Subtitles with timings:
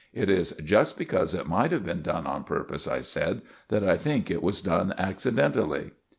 [0.15, 3.97] "It is just because it might have been done on purpose," I said, "that I
[3.97, 5.91] think it was done accidentally."